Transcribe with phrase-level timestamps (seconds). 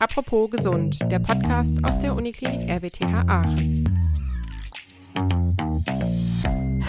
[0.00, 3.84] Apropos gesund, der Podcast aus der Uniklinik RWTH Aachen.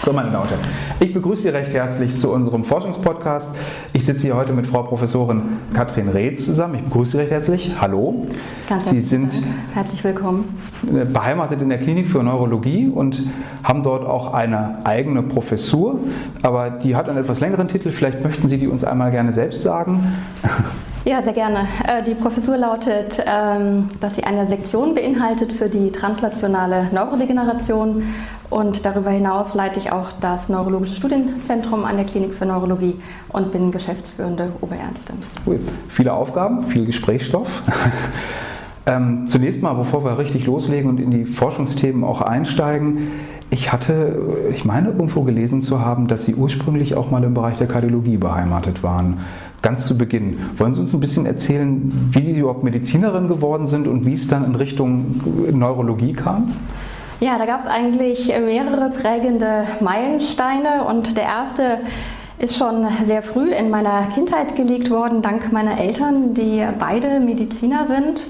[0.02, 0.64] So, meine Damen und Herren,
[0.98, 3.54] ich begrüße Sie recht herzlich zu unserem Forschungspodcast.
[3.92, 5.42] Ich sitze hier heute mit Frau Professorin
[5.74, 6.76] Katrin Reetz zusammen.
[6.76, 7.72] Ich begrüße Sie recht herzlich.
[7.78, 8.26] Hallo.
[8.66, 9.34] Ganz Sie sind
[9.74, 10.46] herzlich willkommen.
[11.12, 13.24] beheimatet in der Klinik für Neurologie und
[13.62, 16.00] haben dort auch eine eigene Professur,
[16.40, 17.90] aber die hat einen etwas längeren Titel.
[17.90, 20.14] Vielleicht möchten Sie die uns einmal gerne selbst sagen.
[21.04, 21.66] Ja, sehr gerne.
[21.88, 28.04] Äh, die Professur lautet, ähm, dass sie eine Sektion beinhaltet für die translationale Neurodegeneration
[28.50, 33.50] und darüber hinaus leite ich auch das Neurologische Studienzentrum an der Klinik für Neurologie und
[33.50, 35.16] bin geschäftsführende Oberärztin.
[35.44, 35.58] Cool.
[35.88, 37.62] Viele Aufgaben, viel Gesprächsstoff.
[38.86, 43.10] ähm, zunächst mal, bevor wir richtig loslegen und in die Forschungsthemen auch einsteigen,
[43.50, 44.18] ich hatte,
[44.54, 48.16] ich meine, irgendwo gelesen zu haben, dass Sie ursprünglich auch mal im Bereich der Kardiologie
[48.16, 49.18] beheimatet waren
[49.62, 50.38] ganz zu Beginn.
[50.58, 54.28] Wollen Sie uns ein bisschen erzählen, wie Sie überhaupt Medizinerin geworden sind und wie es
[54.28, 55.20] dann in Richtung
[55.52, 56.52] Neurologie kam?
[57.20, 61.78] Ja, da gab es eigentlich mehrere prägende Meilensteine und der erste
[62.38, 67.86] ist schon sehr früh in meiner Kindheit gelegt worden, dank meiner Eltern, die beide Mediziner
[67.86, 68.26] sind.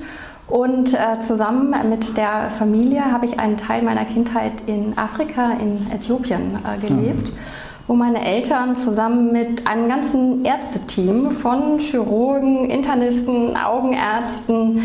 [0.49, 5.87] Und äh, zusammen mit der Familie habe ich einen Teil meiner Kindheit in Afrika, in
[5.91, 7.33] Äthiopien äh, gelebt.
[7.33, 14.83] Mhm wo meine Eltern zusammen mit einem ganzen Ärzteteam von Chirurgen, Internisten, Augenärzten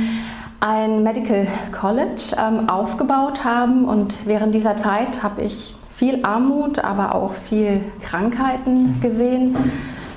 [0.60, 3.86] ein Medical College ähm, aufgebaut haben.
[3.86, 9.56] Und während dieser Zeit habe ich viel Armut, aber auch viel Krankheiten gesehen.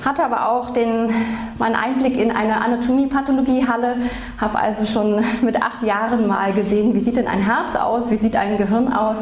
[0.04, 1.10] Hatte aber auch den,
[1.58, 3.96] meinen Einblick in eine Anatomie-Pathologie-Halle,
[4.38, 8.16] habe also schon mit acht Jahren mal gesehen, wie sieht denn ein Herz aus, wie
[8.16, 9.18] sieht ein Gehirn aus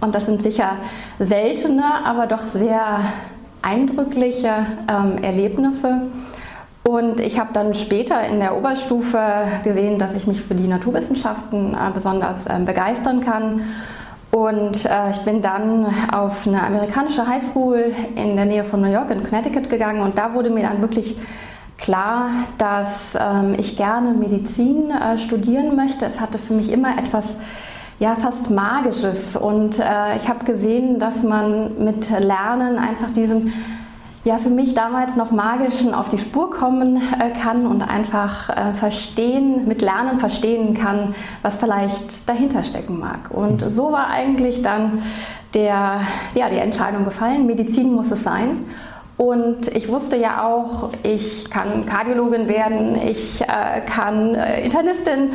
[0.00, 0.76] und das sind sicher
[1.18, 3.00] seltene, aber doch sehr
[3.62, 6.02] eindrückliche ähm, Erlebnisse.
[6.82, 9.18] Und ich habe dann später in der Oberstufe
[9.62, 13.62] gesehen, dass ich mich für die Naturwissenschaften äh, besonders äh, begeistern kann.
[14.30, 19.10] Und äh, ich bin dann auf eine amerikanische Highschool in der Nähe von New York
[19.10, 21.16] in Connecticut gegangen und da wurde mir dann wirklich
[21.78, 26.04] klar, dass ähm, ich gerne Medizin äh, studieren möchte.
[26.04, 27.36] Es hatte für mich immer etwas
[27.98, 29.36] ja fast magisches.
[29.36, 33.52] Und äh, ich habe gesehen, dass man mit Lernen einfach diesen
[34.24, 38.72] ja für mich damals noch magischen auf die Spur kommen äh, kann und einfach äh,
[38.72, 43.30] verstehen, mit Lernen verstehen kann, was vielleicht dahinter stecken mag.
[43.30, 45.02] Und so war eigentlich dann
[45.52, 46.00] der,
[46.34, 48.64] ja, die Entscheidung gefallen, Medizin muss es sein.
[49.16, 55.30] Und ich wusste ja auch, ich kann Kardiologin werden, ich äh, kann äh, Internistin,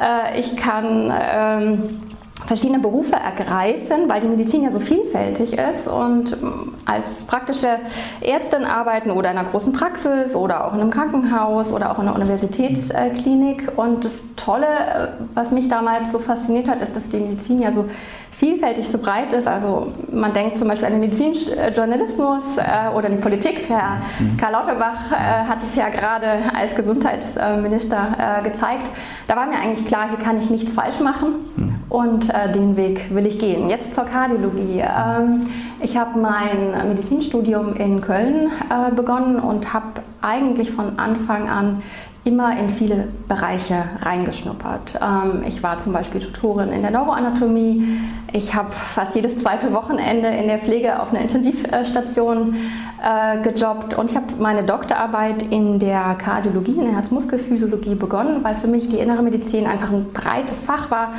[0.00, 2.00] äh, ich kann ähm,
[2.46, 7.78] verschiedene Berufe ergreifen, weil die Medizin ja so vielfältig ist und ähm, als praktische
[8.20, 12.08] Ärztin arbeiten oder in einer großen Praxis oder auch in einem Krankenhaus oder auch in
[12.08, 13.72] einer Universitätsklinik.
[13.76, 17.72] Und das Tolle, äh, was mich damals so fasziniert hat, ist, dass die Medizin ja
[17.72, 17.84] so
[18.30, 19.46] vielfältig so breit ist.
[19.46, 23.68] Also man denkt zum Beispiel an den Medizinjournalismus äh, oder die Politik.
[23.68, 24.36] Herr mhm.
[24.36, 26.26] Karl Lauterbach äh, hat es ja gerade
[26.58, 28.90] als Gesundheitsminister gezeigt.
[29.26, 31.69] Da war mir eigentlich klar, hier kann ich nichts falsch machen mhm.
[31.90, 33.68] Und äh, den Weg will ich gehen.
[33.68, 34.80] Jetzt zur Kardiologie.
[34.80, 35.48] Ähm,
[35.82, 41.82] ich habe mein Medizinstudium in Köln äh, begonnen und habe eigentlich von Anfang an
[42.22, 45.00] immer in viele Bereiche reingeschnuppert.
[45.00, 47.98] Ähm, ich war zum Beispiel Tutorin in der Neuroanatomie.
[48.32, 52.56] Ich habe fast jedes zweite Wochenende in der Pflege auf einer Intensivstation
[53.02, 58.54] äh, gejobbt und ich habe meine Doktorarbeit in der Kardiologie, in der Herzmuskelphysiologie begonnen, weil
[58.54, 61.14] für mich die innere Medizin einfach ein breites Fach war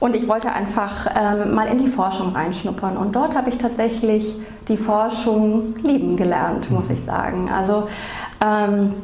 [0.00, 2.96] und ich wollte einfach ähm, mal in die Forschung reinschnuppern.
[2.96, 4.34] Und dort habe ich tatsächlich
[4.68, 7.50] die Forschung lieben gelernt, muss ich sagen.
[7.50, 7.88] Also
[8.44, 8.94] ähm,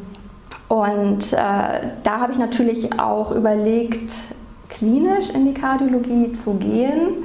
[0.68, 1.36] und äh,
[2.02, 4.12] da habe ich natürlich auch überlegt,
[4.68, 7.24] klinisch in die Kardiologie zu gehen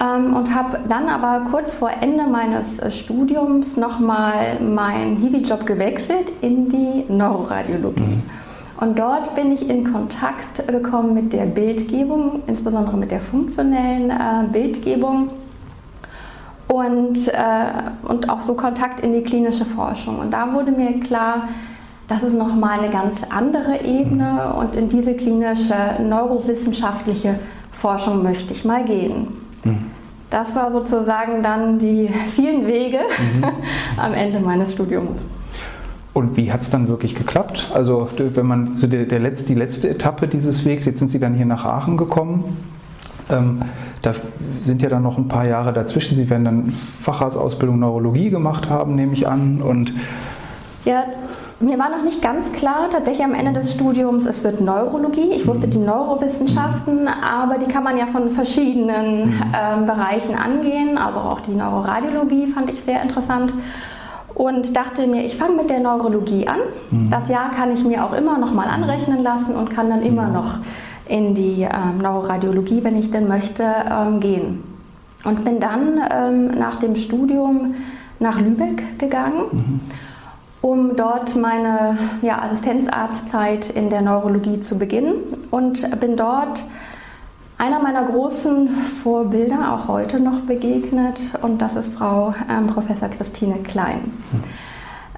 [0.00, 6.32] ähm, und habe dann aber kurz vor Ende meines äh, Studiums nochmal meinen Hiwi-Job gewechselt
[6.40, 8.02] in die Neuroradiologie.
[8.02, 8.39] Mhm.
[8.80, 14.48] Und dort bin ich in Kontakt gekommen mit der Bildgebung, insbesondere mit der funktionellen äh,
[14.50, 15.28] Bildgebung
[16.66, 17.32] und, äh,
[18.08, 20.18] und auch so Kontakt in die klinische Forschung.
[20.18, 21.48] Und da wurde mir klar,
[22.08, 27.38] das ist nochmal eine ganz andere Ebene und in diese klinische neurowissenschaftliche
[27.70, 29.28] Forschung möchte ich mal gehen.
[29.62, 29.90] Mhm.
[30.30, 33.44] Das war sozusagen dann die vielen Wege mhm.
[33.98, 35.20] am Ende meines Studiums.
[36.20, 37.70] Und wie hat es dann wirklich geklappt?
[37.72, 41.18] Also wenn man so der, der letzte, die letzte Etappe dieses Wegs, jetzt sind Sie
[41.18, 42.58] dann hier nach Aachen gekommen.
[43.30, 43.62] Ähm,
[44.02, 44.12] da
[44.54, 46.16] sind ja dann noch ein paar Jahre dazwischen.
[46.16, 49.62] Sie werden dann Facharztausbildung Neurologie gemacht haben, nehme ich an.
[49.62, 49.94] Und
[50.84, 51.04] ja,
[51.58, 55.30] mir war noch nicht ganz klar, tatsächlich am Ende des Studiums, es wird Neurologie.
[55.32, 59.42] Ich wusste die Neurowissenschaften, aber die kann man ja von verschiedenen mhm.
[59.58, 60.98] ähm, Bereichen angehen.
[60.98, 63.54] Also auch die Neuroradiologie fand ich sehr interessant
[64.40, 66.60] und dachte mir, ich fange mit der Neurologie an.
[66.90, 67.10] Mhm.
[67.10, 70.28] Das Jahr kann ich mir auch immer noch mal anrechnen lassen und kann dann immer
[70.28, 70.32] mhm.
[70.32, 70.58] noch
[71.06, 74.62] in die ähm, Neuroradiologie, wenn ich denn möchte, ähm, gehen.
[75.24, 77.74] Und bin dann ähm, nach dem Studium
[78.18, 79.42] nach Lübeck gegangen.
[79.52, 79.80] Mhm
[80.62, 85.14] um dort meine ja, Assistenzarztzeit in der Neurologie zu beginnen
[85.50, 86.64] und bin dort
[87.60, 88.68] einer meiner großen
[89.02, 94.12] Vorbilder auch heute noch begegnet und das ist Frau ähm, Professor Christine Klein,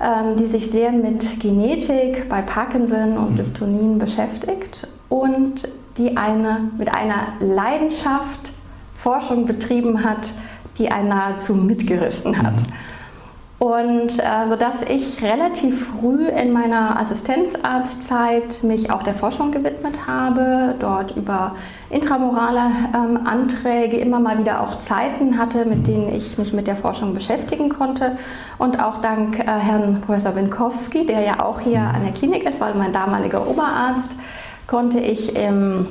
[0.00, 5.68] ähm, die sich sehr mit Genetik bei Parkinson und Dystonien beschäftigt und
[5.98, 8.52] die eine, mit einer Leidenschaft
[8.96, 10.32] Forschung betrieben hat,
[10.78, 12.56] die einen nahezu mitgerissen hat.
[12.56, 12.91] Mhm.
[13.62, 20.74] Und äh, sodass ich relativ früh in meiner Assistenzarztzeit mich auch der Forschung gewidmet habe,
[20.80, 21.54] dort über
[21.88, 26.74] intramorale ähm, Anträge immer mal wieder auch Zeiten hatte, mit denen ich mich mit der
[26.74, 28.18] Forschung beschäftigen konnte.
[28.58, 32.60] Und auch dank äh, Herrn Professor Winkowski, der ja auch hier an der Klinik ist,
[32.60, 34.10] war mein damaliger Oberarzt,
[34.66, 35.86] konnte ich im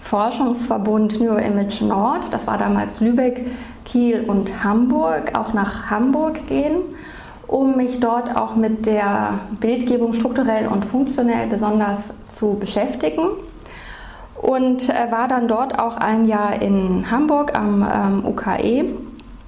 [0.00, 3.46] Forschungsverbund Neuroimage Nord, das war damals Lübeck,
[3.84, 6.78] Kiel und Hamburg, auch nach Hamburg gehen,
[7.48, 13.28] um mich dort auch mit der Bildgebung strukturell und funktionell besonders zu beschäftigen.
[14.40, 18.84] Und äh, war dann dort auch ein Jahr in Hamburg am ähm, UKE,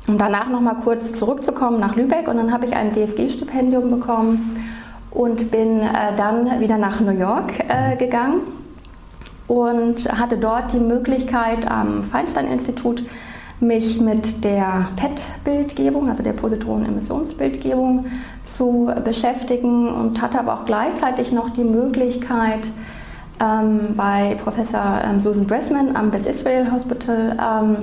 [0.07, 2.27] um danach nochmal kurz zurückzukommen nach Lübeck.
[2.29, 4.65] Und dann habe ich ein DFG-Stipendium bekommen
[5.11, 8.41] und bin äh, dann wieder nach New York äh, gegangen
[9.47, 13.03] und hatte dort die Möglichkeit am Feinstein-Institut
[13.61, 18.07] mich mit der PET-Bildgebung, also der Positronen-Emissionsbildgebung,
[18.47, 22.61] zu beschäftigen und hatte aber auch gleichzeitig noch die Möglichkeit,
[23.41, 27.77] ähm, bei Professor ähm, Susan Bressman am Beth Israel Hospital ähm,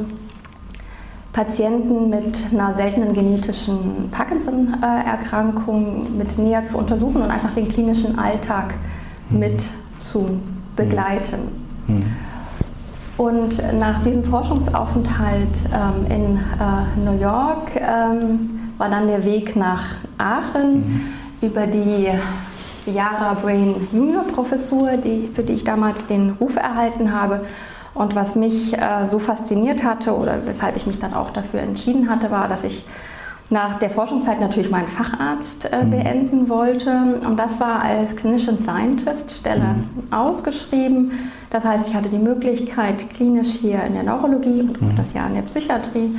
[1.31, 8.73] Patienten mit einer seltenen genetischen Parkinson-Erkrankung mit näher zu untersuchen und einfach den klinischen Alltag
[9.29, 9.39] mhm.
[9.39, 9.63] mit
[9.99, 10.39] zu
[10.75, 11.49] begleiten.
[11.87, 12.05] Mhm.
[13.17, 19.95] Und nach diesem Forschungsaufenthalt ähm, in äh, New York ähm, war dann der Weg nach
[20.17, 21.01] Aachen mhm.
[21.41, 22.09] über die
[22.85, 27.45] Yara Brain Junior Professur, die, für die ich damals den Ruf erhalten habe.
[27.93, 32.09] Und was mich äh, so fasziniert hatte oder weshalb ich mich dann auch dafür entschieden
[32.09, 32.85] hatte, war, dass ich
[33.49, 35.91] nach der Forschungszeit natürlich meinen Facharzt äh, mhm.
[35.91, 37.21] beenden wollte.
[37.25, 40.11] Und das war als Clinician Scientist Stelle mhm.
[40.11, 41.31] ausgeschrieben.
[41.49, 44.95] Das heißt, ich hatte die Möglichkeit, klinisch hier in der Neurologie und mhm.
[44.95, 46.15] das Jahr in der Psychiatrie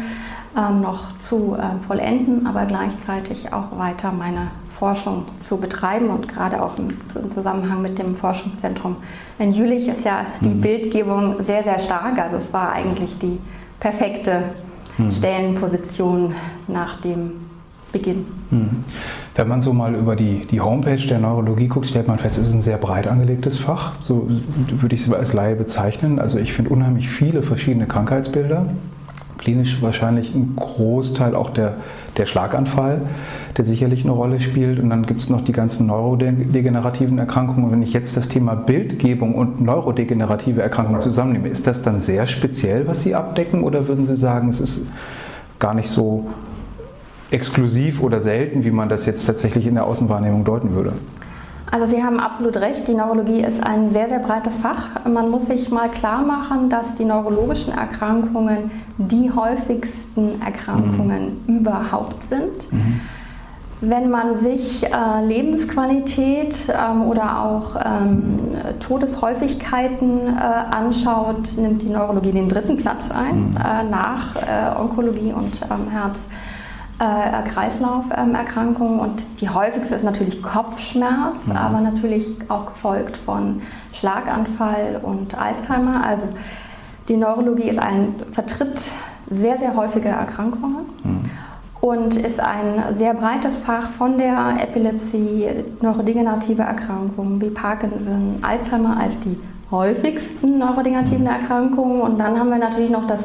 [0.56, 6.08] ähm, noch zu äh, vollenden, aber gleichzeitig auch weiter meine Forschung zu betreiben.
[6.08, 8.96] Und gerade auch im, im Zusammenhang mit dem Forschungszentrum
[9.38, 10.60] in Jülich ist ja die mhm.
[10.60, 12.18] Bildgebung sehr, sehr stark.
[12.18, 13.38] Also es war eigentlich die
[13.80, 14.42] perfekte
[14.96, 15.10] hm.
[15.10, 16.34] Stellenposition
[16.68, 17.45] nach dem
[17.98, 18.24] Beginn.
[18.50, 18.68] Hm.
[19.34, 22.48] Wenn man so mal über die, die Homepage der Neurologie guckt, stellt man fest, es
[22.48, 23.92] ist ein sehr breit angelegtes Fach.
[24.02, 24.28] So
[24.68, 26.18] würde ich es als Laie bezeichnen.
[26.18, 28.66] Also ich finde unheimlich viele verschiedene Krankheitsbilder
[29.46, 31.74] klinisch wahrscheinlich ein Großteil auch der,
[32.16, 33.02] der Schlaganfall,
[33.56, 34.80] der sicherlich eine Rolle spielt.
[34.80, 37.64] Und dann gibt es noch die ganzen neurodegenerativen Erkrankungen.
[37.64, 42.26] Und wenn ich jetzt das Thema Bildgebung und neurodegenerative Erkrankungen zusammennehme, ist das dann sehr
[42.26, 43.62] speziell, was Sie abdecken?
[43.62, 44.88] Oder würden Sie sagen, es ist
[45.60, 46.26] gar nicht so
[47.30, 50.92] exklusiv oder selten, wie man das jetzt tatsächlich in der Außenwahrnehmung deuten würde?
[51.70, 55.04] Also Sie haben absolut recht, die Neurologie ist ein sehr, sehr breites Fach.
[55.04, 61.58] Man muss sich mal klar machen, dass die neurologischen Erkrankungen die häufigsten Erkrankungen mhm.
[61.58, 62.72] überhaupt sind.
[62.72, 63.00] Mhm.
[63.82, 68.38] Wenn man sich äh, Lebensqualität ähm, oder auch ähm,
[68.80, 73.56] Todeshäufigkeiten äh, anschaut, nimmt die Neurologie den dritten Platz ein, mhm.
[73.56, 76.26] äh, nach äh, Onkologie und ähm, Herz
[76.98, 81.56] äh, Kreislauferkrankungen und die häufigste ist natürlich Kopfschmerz, mhm.
[81.56, 83.62] aber natürlich auch gefolgt von
[83.92, 86.04] Schlaganfall und Alzheimer.
[86.06, 86.28] Also
[87.08, 88.90] die Neurologie ist ein, vertritt
[89.30, 91.30] sehr, sehr häufige Erkrankungen mhm.
[91.80, 95.48] und ist ein sehr breites Fach von der Epilepsie,
[95.82, 99.38] neurodegenerative Erkrankungen wie Parkinson, Alzheimer als die
[99.70, 101.26] häufigsten neurodegenerativen.
[101.26, 102.00] Erkrankungen.
[102.00, 103.24] Und dann haben wir natürlich noch das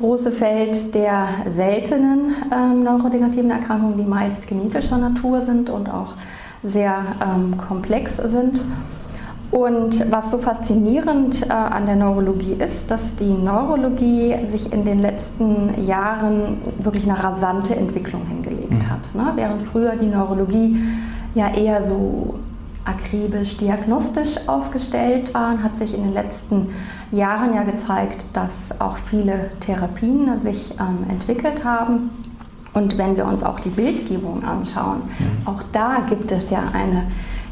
[0.00, 6.14] große Feld der seltenen ähm, neurodegenerativen Erkrankungen, die meist genetischer Natur sind und auch
[6.64, 8.60] sehr ähm, komplex sind.
[9.50, 15.00] Und was so faszinierend äh, an der Neurologie ist, dass die Neurologie sich in den
[15.00, 18.90] letzten Jahren wirklich eine rasante Entwicklung hingelegt mhm.
[18.90, 19.14] hat.
[19.14, 19.32] Ne?
[19.34, 20.78] Während früher die Neurologie
[21.34, 22.36] ja eher so
[22.84, 26.68] akribisch diagnostisch aufgestellt waren, hat sich in den letzten
[27.12, 32.10] Jahren ja gezeigt, dass auch viele Therapien sich ähm, entwickelt haben.
[32.72, 35.46] Und wenn wir uns auch die Bildgebung anschauen, mhm.
[35.46, 37.06] auch da gibt es ja eine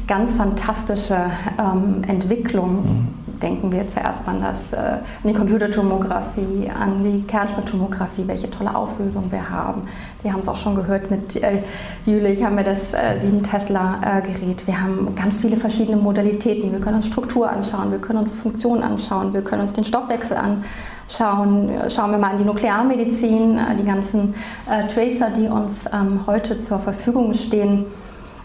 [0.07, 3.07] ganz fantastische ähm, Entwicklung.
[3.41, 9.31] Denken wir zuerst an, das, äh, an die Computertomographie, an die Kernspintomographie, welche tolle Auflösung
[9.31, 9.83] wir haben.
[10.21, 11.63] Sie haben es auch schon gehört mit äh,
[12.05, 14.67] Jülich, haben wir das äh, 7 Tesla-Gerät.
[14.67, 16.71] wir haben ganz viele verschiedene Modalitäten.
[16.71, 20.35] Wir können uns Struktur anschauen, wir können uns Funktion anschauen, wir können uns den Stoffwechsel
[20.35, 21.69] anschauen.
[21.89, 24.35] Schauen wir mal an die Nuklearmedizin, äh, die ganzen
[24.69, 27.85] äh, Tracer, die uns ähm, heute zur Verfügung stehen.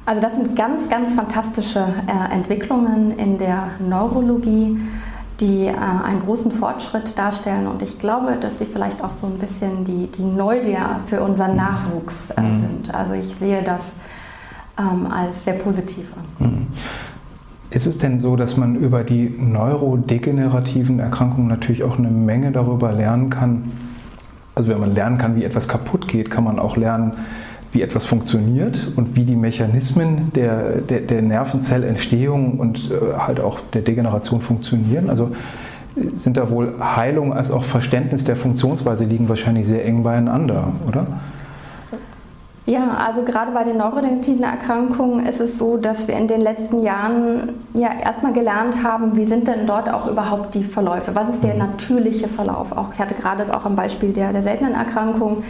[0.06, 4.78] Also das sind ganz, ganz fantastische äh, Entwicklungen in der Neurologie,
[5.40, 9.38] die äh, einen großen Fortschritt darstellen und ich glaube, dass sie vielleicht auch so ein
[9.38, 12.60] bisschen die, die Neugier für unseren Nachwuchs äh, mhm.
[12.60, 12.94] sind.
[12.94, 13.80] Also ich sehe das
[14.78, 16.46] ähm, als sehr positiv an.
[16.46, 16.66] Mhm.
[17.70, 22.92] Ist es denn so, dass man über die neurodegenerativen Erkrankungen natürlich auch eine Menge darüber
[22.92, 23.72] lernen kann?
[24.54, 27.14] Also wenn man lernen kann, wie etwas kaputt geht, kann man auch lernen,
[27.74, 33.58] wie etwas funktioniert und wie die Mechanismen der, der, der Nervenzellentstehung und äh, halt auch
[33.74, 35.10] der Degeneration funktionieren.
[35.10, 35.32] Also
[35.96, 40.72] äh, sind da wohl Heilung als auch Verständnis der Funktionsweise liegen wahrscheinlich sehr eng beieinander,
[40.86, 41.06] oder?
[42.66, 46.80] Ja, also gerade bei den neurodegenerativen Erkrankungen ist es so, dass wir in den letzten
[46.82, 51.14] Jahren ja erstmal gelernt haben, wie sind denn dort auch überhaupt die Verläufe?
[51.14, 51.58] Was ist der mhm.
[51.58, 52.72] natürliche Verlauf?
[52.72, 55.42] Auch, ich hatte gerade auch am Beispiel der, der seltenen Erkrankungen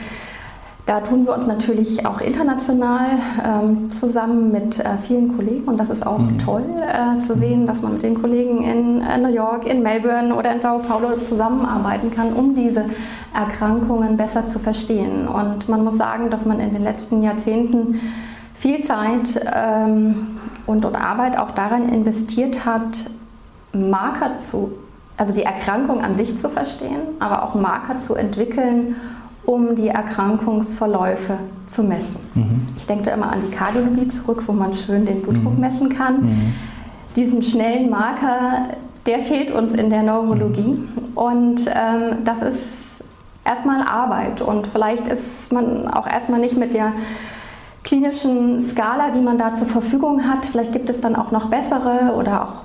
[0.87, 3.07] da tun wir uns natürlich auch international
[3.43, 6.39] ähm, zusammen mit äh, vielen Kollegen und das ist auch mhm.
[6.39, 10.35] toll äh, zu sehen, dass man mit den Kollegen in äh, New York, in Melbourne
[10.35, 12.85] oder in Sao Paulo zusammenarbeiten kann, um diese
[13.35, 15.27] Erkrankungen besser zu verstehen.
[15.27, 18.01] Und man muss sagen, dass man in den letzten Jahrzehnten
[18.55, 23.11] viel Zeit ähm, und, und Arbeit auch daran investiert hat,
[23.73, 24.73] Marker zu,
[25.17, 28.97] also die Erkrankung an sich zu verstehen, aber auch Marker zu entwickeln,
[29.47, 31.39] um die Erkrankungsverläufe
[31.71, 32.21] zu messen.
[32.35, 32.69] Mhm.
[32.77, 35.61] Ich denke da immer an die Kardiologie zurück, wo man schön den Blutdruck mhm.
[35.61, 36.23] messen kann.
[36.23, 36.55] Mhm.
[37.17, 38.69] Diesen schnellen Marker,
[39.07, 40.79] der fehlt uns in der Neurologie.
[40.79, 40.89] Mhm.
[41.15, 42.85] Und ähm, das ist
[43.45, 44.41] erstmal Arbeit.
[44.41, 46.93] Und vielleicht ist man auch erstmal nicht mit der
[47.83, 50.47] klinischen Skala, die man da zur Verfügung hat.
[50.47, 52.65] Vielleicht gibt es dann auch noch bessere oder auch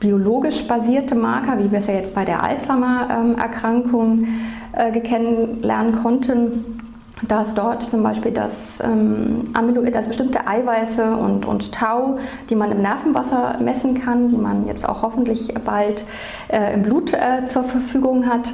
[0.00, 4.26] biologisch basierte Marker, wie wir es ja jetzt bei der Alzheimer-Erkrankung
[4.72, 6.80] äh, kennenlernen konnten,
[7.28, 12.18] dass dort zum Beispiel das ähm, Amyloid, also bestimmte Eiweiße und, und Tau,
[12.50, 16.04] die man im Nervenwasser messen kann, die man jetzt auch hoffentlich bald
[16.48, 18.52] äh, im Blut äh, zur Verfügung hat,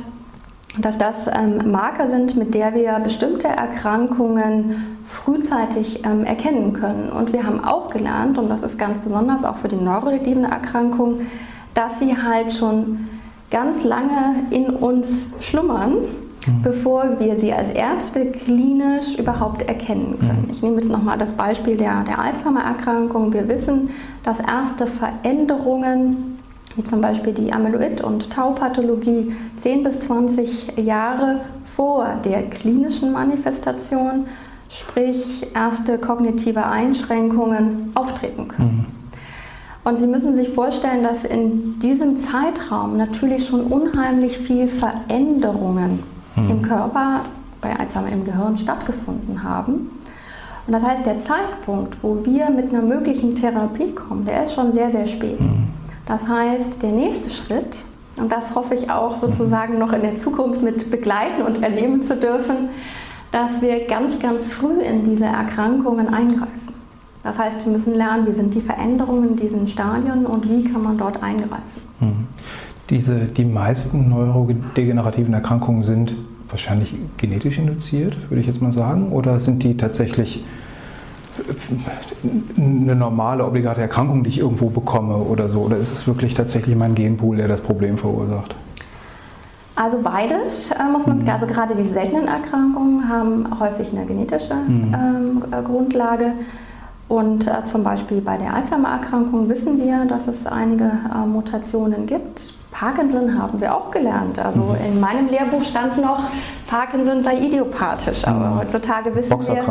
[0.78, 7.10] dass das ähm, Marker sind, mit der wir bestimmte Erkrankungen frühzeitig ähm, erkennen können.
[7.10, 11.20] Und wir haben auch gelernt, und das ist ganz besonders auch für die neurodegenerative Erkrankung,
[11.74, 13.08] dass sie halt schon
[13.50, 15.94] ganz lange in uns schlummern,
[16.46, 16.62] mhm.
[16.62, 20.44] bevor wir sie als Ärzte klinisch überhaupt erkennen können.
[20.46, 20.50] Mhm.
[20.50, 23.32] Ich nehme jetzt nochmal das Beispiel der, der Alzheimer-Erkrankung.
[23.32, 23.90] Wir wissen,
[24.22, 26.38] dass erste Veränderungen,
[26.76, 34.26] wie zum Beispiel die Amyloid- und Tau-Pathologie, 10 bis 20 Jahre vor der klinischen Manifestation
[34.70, 38.86] sprich erste kognitive Einschränkungen auftreten können.
[38.86, 38.97] Mhm.
[39.88, 46.00] Und Sie müssen sich vorstellen, dass in diesem Zeitraum natürlich schon unheimlich viel Veränderungen
[46.36, 46.50] mhm.
[46.50, 47.20] im Körper,
[47.62, 49.90] bei Alzheimer im Gehirn stattgefunden haben.
[50.66, 54.74] Und das heißt, der Zeitpunkt, wo wir mit einer möglichen Therapie kommen, der ist schon
[54.74, 55.40] sehr, sehr spät.
[55.40, 55.68] Mhm.
[56.04, 57.82] Das heißt, der nächste Schritt,
[58.16, 62.14] und das hoffe ich auch sozusagen noch in der Zukunft mit begleiten und erleben zu
[62.14, 62.68] dürfen,
[63.32, 66.67] dass wir ganz, ganz früh in diese Erkrankungen eingreifen.
[67.22, 70.82] Das heißt, wir müssen lernen, wie sind die Veränderungen in diesen Stadien und wie kann
[70.82, 71.62] man dort eingreifen.
[72.00, 72.26] Mhm.
[72.90, 76.14] Diese, die meisten neurodegenerativen Erkrankungen sind
[76.48, 80.44] wahrscheinlich genetisch induziert, würde ich jetzt mal sagen, oder sind die tatsächlich
[82.56, 85.60] eine normale, obligate Erkrankung, die ich irgendwo bekomme oder so?
[85.60, 88.54] Oder ist es wirklich tatsächlich mein Genpool, der das Problem verursacht?
[89.76, 91.28] Also beides äh, muss man, mhm.
[91.28, 94.94] also gerade die seltenen Erkrankungen haben häufig eine genetische mhm.
[94.94, 96.32] ähm, äh, Grundlage.
[97.08, 102.52] Und äh, zum Beispiel bei der Alzheimer-Erkrankung wissen wir, dass es einige äh, Mutationen gibt.
[102.70, 104.38] Parkinson haben wir auch gelernt.
[104.38, 104.76] Also mhm.
[104.86, 106.24] in meinem Lehrbuch stand noch,
[106.68, 108.24] Parkinson sei idiopathisch.
[108.26, 108.58] Aber mhm.
[108.58, 109.64] heutzutage wissen wir,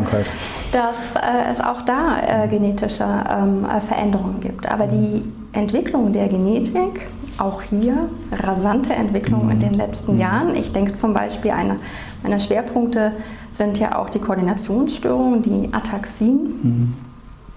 [0.72, 4.70] dass äh, es auch da äh, genetische ähm, Veränderungen gibt.
[4.70, 9.52] Aber die Entwicklung der Genetik auch hier rasante Entwicklung mhm.
[9.52, 10.20] in den letzten mhm.
[10.20, 10.56] Jahren.
[10.56, 11.78] Ich denke zum Beispiel, eine
[12.24, 13.12] meiner Schwerpunkte
[13.60, 16.98] sind ja auch die Koordinationsstörungen, die Ataxien.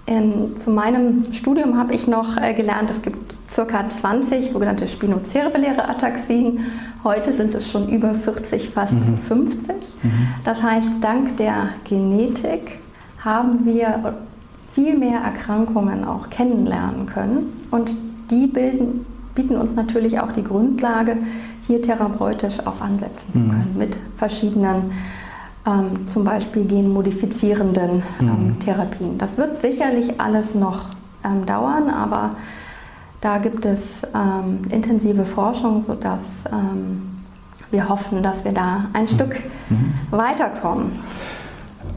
[0.07, 3.19] In, zu meinem Studium habe ich noch äh, gelernt, es gibt
[3.55, 3.91] ca.
[3.91, 6.61] 20 sogenannte spinocerebelläre Ataxien.
[7.05, 9.19] Heute sind es schon über 40, fast mhm.
[9.27, 9.75] 50.
[10.03, 10.11] Mhm.
[10.45, 12.79] Das heißt, dank der Genetik
[13.19, 14.15] haben wir
[14.73, 17.91] viel mehr Erkrankungen auch kennenlernen können und
[18.31, 19.05] die bilden,
[19.35, 21.17] bieten uns natürlich auch die Grundlage,
[21.67, 23.39] hier therapeutisch auch ansetzen mhm.
[23.39, 24.93] zu können mit verschiedenen
[25.67, 28.61] ähm, zum Beispiel genmodifizierenden ähm, mhm.
[28.61, 29.19] Therapien.
[29.19, 30.87] Das wird sicherlich alles noch
[31.25, 32.31] ähm, dauern, aber
[33.21, 37.03] da gibt es ähm, intensive Forschung, sodass ähm,
[37.71, 39.09] wir hoffen, dass wir da ein mhm.
[39.09, 39.37] Stück
[39.69, 39.93] mhm.
[40.11, 40.93] weiterkommen.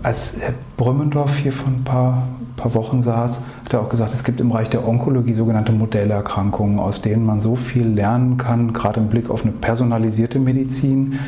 [0.02, 2.28] Als Herr Brümmendorf hier vor ein paar,
[2.58, 6.78] paar Wochen saß, hat er auch gesagt, es gibt im Bereich der Onkologie sogenannte Modellerkrankungen,
[6.78, 11.20] aus denen man so viel lernen kann, gerade im Blick auf eine personalisierte Medizin, ähm,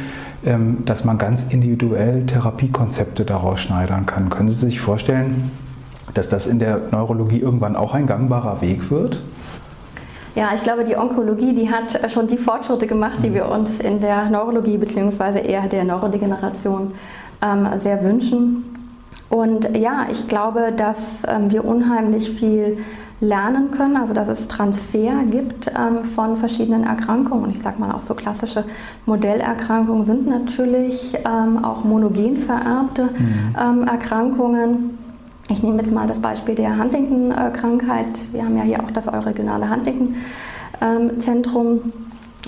[0.85, 4.29] dass man ganz individuell Therapiekonzepte daraus schneidern kann.
[4.29, 5.51] Können Sie sich vorstellen,
[6.13, 9.21] dass das in der Neurologie irgendwann auch ein gangbarer Weg wird?
[10.35, 14.01] Ja, ich glaube, die Onkologie, die hat schon die Fortschritte gemacht, die wir uns in
[14.01, 15.39] der Neurologie bzw.
[15.41, 16.91] eher der Neurodegeneration
[17.41, 18.74] ähm, sehr wünschen.
[19.35, 22.77] Und ja, ich glaube, dass ähm, wir unheimlich viel
[23.19, 27.43] lernen können, also dass es Transfer gibt ähm, von verschiedenen Erkrankungen.
[27.43, 28.63] Und ich sage mal, auch so klassische
[29.05, 33.85] Modellerkrankungen sind natürlich ähm, auch monogen vererbte mhm.
[33.85, 34.97] Erkrankungen.
[35.49, 38.31] Ich nehme jetzt mal das Beispiel der Huntington-Krankheit.
[38.31, 41.91] Wir haben ja hier auch das Euregionale Huntington-Zentrum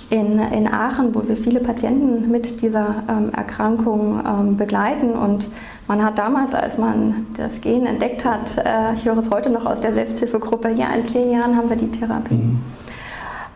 [0.10, 5.12] in, in Aachen, wo wir viele Patienten mit dieser ähm, Erkrankung ähm, begleiten.
[5.12, 5.50] Und
[5.88, 9.66] man hat damals, als man das Gen entdeckt hat, äh, ich höre es heute noch
[9.66, 12.36] aus der Selbsthilfegruppe, ja, in zehn Jahren haben wir die Therapie.
[12.36, 12.60] Mhm.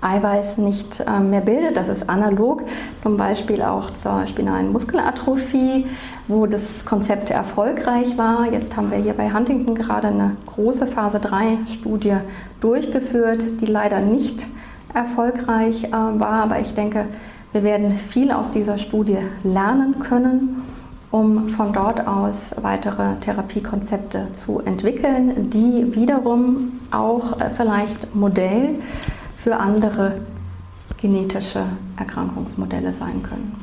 [0.02, 1.78] Eiweiß nicht ähm, mehr bildet.
[1.78, 2.64] Das ist analog
[3.04, 5.86] zum Beispiel auch zur spinalen Muskelatrophie,
[6.28, 8.52] wo das Konzept erfolgreich war.
[8.52, 12.16] Jetzt haben wir hier bei Huntington gerade eine große Phase 3 Studie
[12.62, 14.48] durchgeführt, die leider nicht
[14.94, 17.06] erfolgreich äh, war, aber ich denke,
[17.52, 20.64] wir werden viel aus dieser Studie lernen können
[21.12, 28.76] um von dort aus weitere Therapiekonzepte zu entwickeln, die wiederum auch äh, vielleicht Modell
[29.44, 30.18] für andere
[31.02, 31.64] genetische
[31.98, 33.56] Erkrankungsmodelle sein können.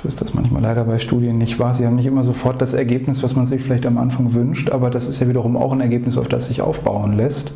[0.00, 1.74] So ist das manchmal leider bei Studien nicht wahr.
[1.74, 4.90] Sie haben nicht immer sofort das Ergebnis, was man sich vielleicht am Anfang wünscht, aber
[4.90, 7.50] das ist ja wiederum auch ein Ergebnis, auf das sich aufbauen lässt.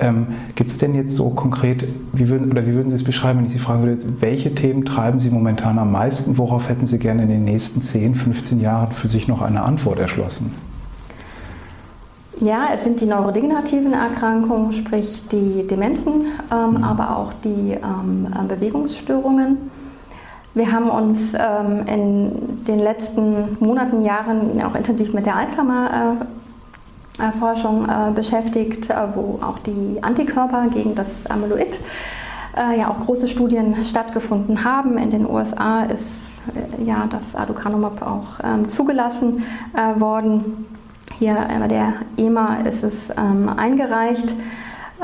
[0.00, 3.38] Ähm, Gibt es denn jetzt so konkret, wie würden, oder wie würden Sie es beschreiben,
[3.38, 6.38] wenn ich Sie fragen würde, welche Themen treiben Sie momentan am meisten?
[6.38, 10.00] Worauf hätten Sie gerne in den nächsten 10, 15 Jahren für sich noch eine Antwort
[10.00, 10.50] erschlossen?
[12.40, 16.84] Ja, es sind die neurodegenerativen Erkrankungen, sprich die Demenzen, ähm, mhm.
[16.84, 19.70] aber auch die ähm, Bewegungsstörungen.
[20.54, 26.16] Wir haben uns ähm, in den letzten Monaten, Jahren auch intensiv mit der Alzheimer
[27.18, 31.78] äh, äh, beschäftigt, äh, wo auch die Antikörper gegen das Amyloid
[32.56, 34.96] äh, ja auch große Studien stattgefunden haben.
[34.96, 36.04] In den USA ist
[36.86, 39.44] ja das Aducanumab auch ähm, zugelassen
[39.96, 40.66] worden.
[41.20, 44.34] Hier bei der EMA ist es ähm, eingereicht.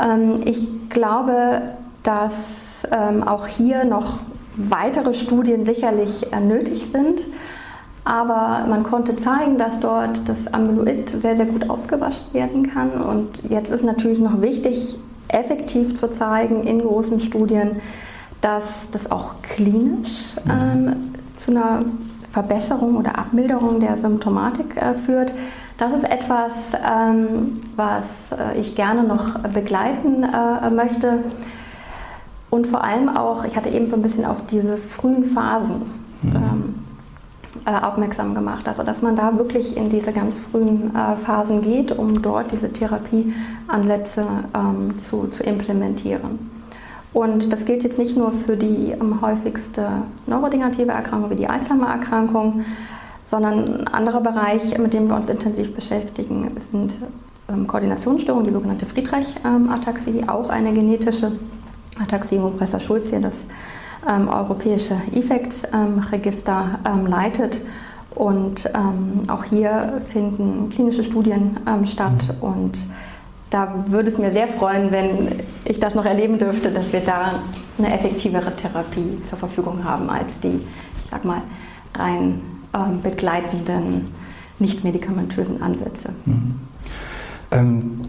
[0.01, 1.63] Ähm, ich glaube,
[2.03, 2.65] dass
[3.27, 4.21] auch hier noch
[4.57, 7.23] weitere Studien sicherlich nötig sind.
[8.05, 12.93] Aber man konnte zeigen, dass dort das Amyloid sehr, sehr gut ausgewaschen werden kann.
[12.93, 17.81] Und jetzt ist natürlich noch wichtig, effektiv zu zeigen in großen Studien,
[18.41, 20.51] dass das auch klinisch mhm.
[20.51, 20.97] ähm,
[21.37, 21.85] zu einer
[22.31, 25.33] Verbesserung oder Abmilderung der Symptomatik äh, führt.
[25.79, 31.19] Das ist etwas, ähm, was äh, ich gerne noch begleiten äh, möchte.
[32.49, 35.83] Und vor allem auch, ich hatte eben so ein bisschen auf diese frühen Phasen
[36.23, 36.35] mhm.
[36.35, 36.75] ähm,
[37.67, 38.67] äh, aufmerksam gemacht.
[38.69, 40.93] Also dass man da wirklich in diese ganz frühen
[41.25, 46.57] Phasen geht, um dort diese Therapieansätze ähm, zu, zu implementieren.
[47.12, 49.89] Und das gilt jetzt nicht nur für die häufigste
[50.27, 52.65] neurodegenerative Erkrankung wie die Alzheimer-Erkrankung,
[53.27, 56.95] sondern ein anderer Bereich, mit dem wir uns intensiv beschäftigen, sind
[57.49, 61.33] ähm, Koordinationsstörungen, die sogenannte Friedreich-Ataxie, auch eine genetische
[62.01, 63.35] Ataxie, wo Professor Schulz hier das
[64.09, 67.61] ähm, europäische Effects-Register ähm, leitet.
[68.15, 72.35] Und ähm, auch hier finden klinische Studien ähm, statt.
[72.41, 72.49] Mhm.
[72.49, 72.79] Und
[73.51, 77.41] da würde es mir sehr freuen, wenn ich das noch erleben dürfte, dass wir da
[77.79, 80.61] eine effektivere Therapie zur Verfügung haben als die,
[81.05, 81.43] ich sag mal,
[81.95, 82.41] rein
[82.77, 84.09] ähm, begleitenden,
[84.59, 86.11] nicht medikamentösen Ansätze.
[86.27, 86.55] Mhm.
[87.51, 88.01] Ähm,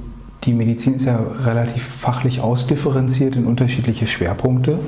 [0.43, 4.80] die Medizin ist ja relativ fachlich ausdifferenziert in unterschiedliche Schwerpunkte.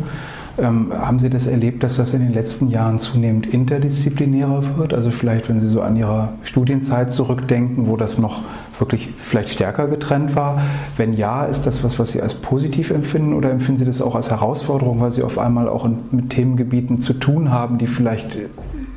[0.58, 4.94] Ähm, haben Sie das erlebt, dass das in den letzten Jahren zunehmend interdisziplinärer wird?
[4.94, 8.42] Also vielleicht, wenn Sie so an Ihrer Studienzeit zurückdenken, wo das noch
[8.80, 10.62] wirklich vielleicht stärker getrennt war.
[10.98, 14.16] Wenn ja, ist das was, was Sie als positiv empfinden oder empfinden Sie das auch
[14.16, 18.38] als Herausforderung, weil Sie auf einmal auch mit Themengebieten zu tun haben, die vielleicht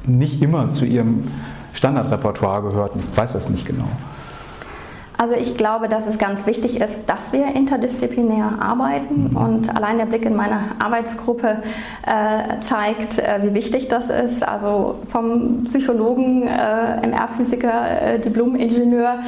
[0.07, 1.29] nicht immer zu Ihrem
[1.75, 3.03] Standardrepertoire gehörten?
[3.11, 3.89] Ich weiß das nicht genau.
[5.23, 9.37] Also ich glaube, dass es ganz wichtig ist, dass wir interdisziplinär arbeiten mhm.
[9.37, 11.63] und allein der Blick in meine Arbeitsgruppe
[12.05, 14.43] äh, zeigt, äh, wie wichtig das ist.
[14.43, 19.21] Also vom Psychologen, äh, MR-Physiker, äh, Diplom-Ingenieur,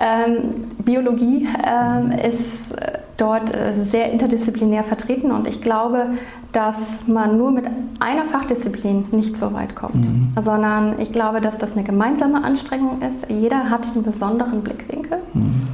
[0.00, 6.06] ähm, Biologie ähm, ist äh, dort äh, sehr interdisziplinär vertreten und ich glaube,
[6.52, 7.66] dass man nur mit
[8.00, 10.32] einer Fachdisziplin nicht so weit kommt, mhm.
[10.34, 13.30] sondern ich glaube, dass das eine gemeinsame Anstrengung ist.
[13.30, 15.18] Jeder hat einen besonderen Blickwinkel.
[15.34, 15.68] Mhm.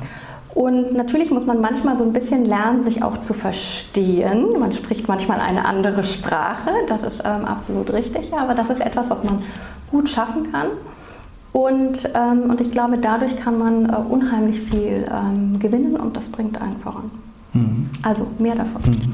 [0.55, 4.59] Und natürlich muss man manchmal so ein bisschen lernen, sich auch zu verstehen.
[4.59, 9.11] Man spricht manchmal eine andere Sprache, das ist ähm, absolut richtig, aber das ist etwas,
[9.11, 9.43] was man
[9.91, 10.69] gut schaffen kann.
[11.53, 16.29] Und, ähm, und ich glaube, dadurch kann man äh, unheimlich viel ähm, gewinnen und das
[16.31, 17.11] bringt einen voran.
[17.57, 17.91] Mhm.
[18.03, 18.83] Also mehr davon.
[18.85, 19.13] Mhm.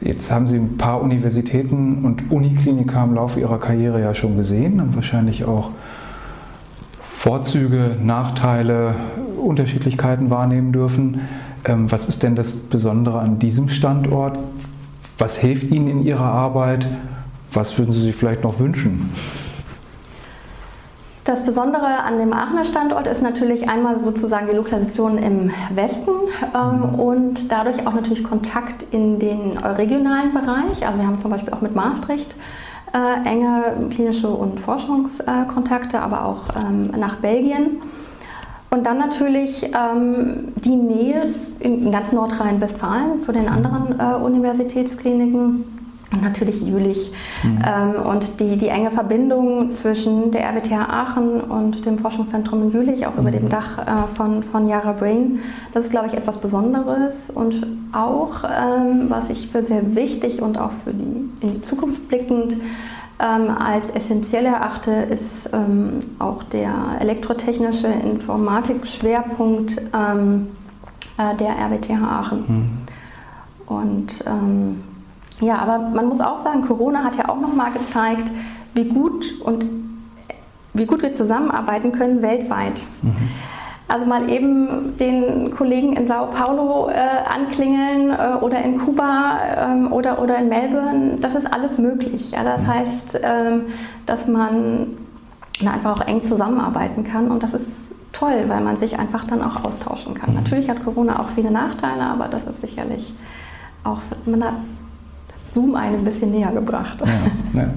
[0.00, 4.80] Jetzt haben Sie ein paar Universitäten und Unikliniker im Laufe Ihrer Karriere ja schon gesehen,
[4.80, 5.70] haben wahrscheinlich auch
[7.02, 8.94] Vorzüge, Nachteile,
[9.42, 11.22] Unterschiedlichkeiten wahrnehmen dürfen.
[11.64, 14.38] Ähm, was ist denn das Besondere an diesem Standort?
[15.18, 16.86] Was hilft Ihnen in Ihrer Arbeit?
[17.52, 19.10] Was würden Sie sich vielleicht noch wünschen?
[21.28, 26.10] Das Besondere an dem Aachener Standort ist natürlich einmal sozusagen die Lokalisation im Westen
[26.54, 26.98] ähm, mhm.
[26.98, 30.86] und dadurch auch natürlich Kontakt in den regionalen Bereich.
[30.86, 32.34] Also wir haben zum Beispiel auch mit Maastricht
[32.94, 37.82] äh, enge klinische und Forschungskontakte, aber auch ähm, nach Belgien.
[38.70, 45.77] Und dann natürlich ähm, die Nähe in ganz Nordrhein-Westfalen zu den anderen äh, Universitätskliniken
[46.12, 47.12] und natürlich Jülich.
[47.42, 47.58] Mhm.
[47.66, 53.06] Ähm, und die, die enge Verbindung zwischen der RWTH Aachen und dem Forschungszentrum in Jülich,
[53.06, 53.20] auch mhm.
[53.20, 55.40] über dem Dach äh, von, von Yara Brain,
[55.74, 57.30] das ist, glaube ich, etwas Besonderes.
[57.34, 62.08] Und auch, ähm, was ich für sehr wichtig und auch für die, in die Zukunft
[62.08, 62.56] blickend
[63.20, 70.48] ähm, als essentiell erachte, ist ähm, auch der elektrotechnische Informatik-Schwerpunkt ähm,
[71.18, 72.44] äh, der RWTH Aachen.
[72.48, 72.70] Mhm.
[73.66, 74.80] Und ähm,
[75.40, 78.30] ja, aber man muss auch sagen, Corona hat ja auch nochmal gezeigt,
[78.74, 79.64] wie gut und
[80.74, 82.80] wie gut wir zusammenarbeiten können weltweit.
[83.02, 83.28] Mhm.
[83.88, 89.92] Also mal eben den Kollegen in Sao Paulo äh, anklingeln äh, oder in Kuba ähm,
[89.92, 92.32] oder, oder in Melbourne, das ist alles möglich.
[92.32, 92.44] Ja?
[92.44, 92.66] Das mhm.
[92.66, 93.60] heißt, ähm,
[94.04, 94.88] dass man
[95.64, 97.66] einfach auch eng zusammenarbeiten kann und das ist
[98.12, 100.30] toll, weil man sich einfach dann auch austauschen kann.
[100.30, 100.36] Mhm.
[100.36, 103.14] Natürlich hat Corona auch viele Nachteile, aber das ist sicherlich
[103.84, 104.54] auch, man hat
[105.54, 107.02] Zoom einen ein bisschen näher gebracht.
[107.04, 107.68] Ja, ja.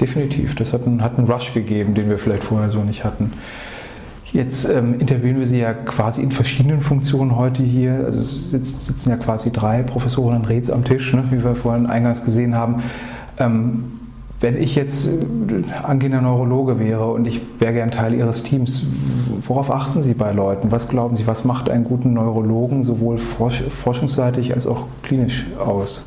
[0.00, 0.54] Definitiv.
[0.54, 3.32] Das hat einen, hat einen Rush gegeben, den wir vielleicht vorher so nicht hatten.
[4.32, 8.02] Jetzt ähm, interviewen wir Sie ja quasi in verschiedenen Funktionen heute hier.
[8.04, 11.86] Also es sitzen ja quasi drei Professoren und Räts am Tisch, ne, wie wir vorhin
[11.86, 12.82] eingangs gesehen haben.
[13.38, 13.84] Ähm,
[14.40, 18.84] wenn ich jetzt äh, angehender Neurologe wäre und ich wäre gern Teil Ihres Teams,
[19.46, 20.70] worauf achten Sie bei Leuten?
[20.70, 26.04] Was glauben Sie, was macht einen guten Neurologen sowohl forschungsseitig als auch klinisch aus?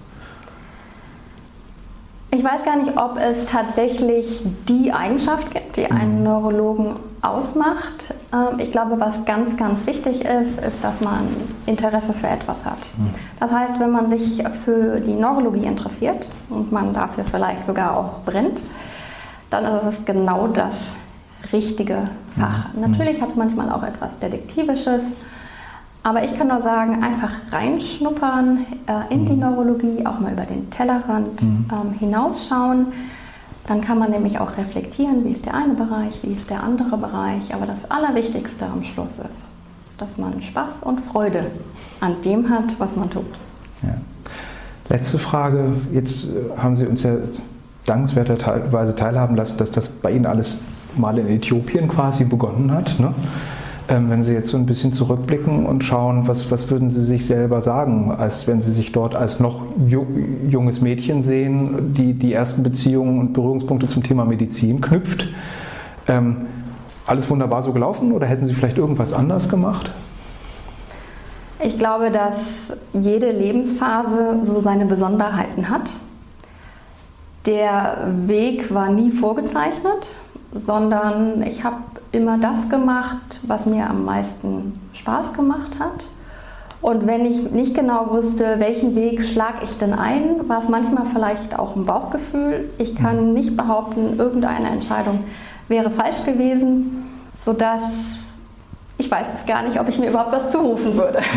[2.32, 6.24] Ich weiß gar nicht, ob es tatsächlich die Eigenschaft gibt, die einen mhm.
[6.24, 8.14] Neurologen ausmacht.
[8.32, 11.28] Ähm, ich glaube, was ganz, ganz wichtig ist, ist, dass man
[11.66, 12.78] Interesse für etwas hat.
[12.98, 13.10] Mhm.
[13.40, 18.20] Das heißt, wenn man sich für die Neurologie interessiert und man dafür vielleicht sogar auch
[18.26, 18.62] brennt,
[19.50, 20.76] dann ist es genau das
[21.52, 22.04] richtige
[22.38, 22.74] Fach.
[22.74, 22.92] Mhm.
[22.92, 25.02] Natürlich hat es manchmal auch etwas Detektivisches.
[26.04, 29.40] Aber ich kann nur sagen, einfach reinschnuppern äh, in die mhm.
[29.40, 31.66] Neurologie, auch mal über den Tellerrand mhm.
[31.72, 32.88] ähm, hinausschauen.
[33.68, 36.98] Dann kann man nämlich auch reflektieren, wie ist der eine Bereich, wie ist der andere
[36.98, 37.54] Bereich.
[37.54, 39.50] Aber das Allerwichtigste am Schluss ist,
[39.98, 41.46] dass man Spaß und Freude
[42.00, 43.26] an dem hat, was man tut.
[43.84, 43.96] Ja.
[44.88, 45.74] Letzte Frage.
[45.92, 47.12] Jetzt äh, haben Sie uns ja
[47.86, 50.60] dankenswerterweise teilhaben lassen, dass das bei Ihnen alles
[50.96, 53.00] mal in Äthiopien quasi begonnen hat.
[53.00, 53.14] Ne?
[53.90, 57.26] Ähm, wenn Sie jetzt so ein bisschen zurückblicken und schauen, was, was würden Sie sich
[57.26, 59.64] selber sagen, als wenn Sie sich dort als noch
[60.48, 65.28] junges Mädchen sehen, die die ersten Beziehungen und Berührungspunkte zum Thema Medizin knüpft?
[66.08, 66.46] Ähm,
[67.08, 69.90] alles wunderbar so gelaufen oder hätten Sie vielleicht irgendwas anders gemacht?
[71.62, 72.38] Ich glaube, dass
[72.94, 75.90] jede Lebensphase so seine Besonderheiten hat.
[77.48, 77.98] Der
[78.28, 80.08] Weg war nie vorgezeichnet,
[80.54, 81.78] sondern ich habe
[82.12, 86.06] immer das gemacht, was mir am meisten Spaß gemacht hat.
[86.82, 91.06] Und wenn ich nicht genau wusste, welchen Weg schlage ich denn ein, war es manchmal
[91.14, 92.70] vielleicht auch ein Bauchgefühl.
[92.78, 93.34] Ich kann mhm.
[93.34, 95.26] nicht behaupten, irgendeine Entscheidung
[95.68, 97.06] wäre falsch gewesen,
[97.44, 97.82] sodass
[98.98, 101.20] ich weiß es gar nicht, ob ich mir überhaupt was zurufen würde.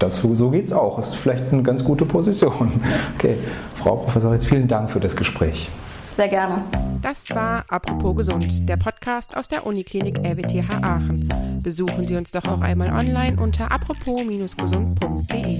[0.00, 0.98] Das, so geht es auch.
[0.98, 2.72] Ist vielleicht eine ganz gute Position.
[3.14, 3.38] Okay,
[3.76, 5.70] Frau Professor, jetzt vielen Dank für das Gespräch.
[6.16, 6.62] Sehr gerne.
[7.02, 11.60] Das war Apropos Gesund, der Podcast aus der Uniklinik RWTH Aachen.
[11.62, 15.58] Besuchen Sie uns doch auch einmal online unter apropos-gesund.de.